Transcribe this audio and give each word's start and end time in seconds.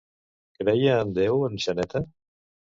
Creia 0.59 0.95
en 1.03 1.13
Déu 1.19 1.45
en 1.51 1.61
Xaneta? 1.69 2.05